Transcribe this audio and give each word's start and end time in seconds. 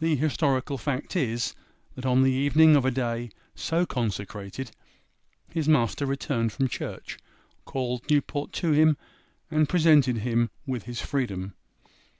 The 0.00 0.14
historical 0.16 0.76
fact 0.76 1.16
is, 1.16 1.54
that 1.94 2.04
on 2.04 2.22
the 2.22 2.30
evening 2.32 2.76
of 2.76 2.84
a 2.84 2.90
day 2.90 3.30
so 3.54 3.86
consecrated 3.86 4.72
his 5.48 5.66
master 5.66 6.04
returned 6.04 6.52
from 6.52 6.68
church, 6.68 7.16
called 7.64 8.02
Newport 8.10 8.52
to 8.60 8.72
him, 8.72 8.98
and 9.50 9.66
presented 9.66 10.18
him 10.18 10.50
with 10.66 10.82
his 10.82 11.00
freedom. 11.00 11.54